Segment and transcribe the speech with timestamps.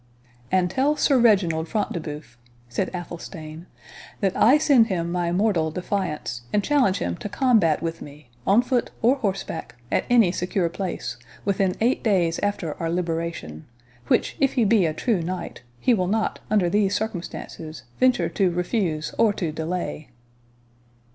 [0.51, 2.35] "And tell Sir Reginald Front de Bœuf,"
[2.67, 3.67] said Athelstane,
[4.19, 8.63] "that I send him my mortal defiance, and challenge him to combat with me, on
[8.63, 13.67] foot or horseback, at any secure place, within eight days after our liberation;
[14.07, 18.49] which, if he be a true knight, he will not, under these circumstances, venture to
[18.49, 20.09] refuse or to delay."